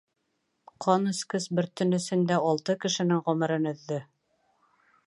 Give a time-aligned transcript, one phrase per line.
[0.85, 4.03] Ҡан эскес бер төн эсендә алты кешенең ғүмерен өҙҙө.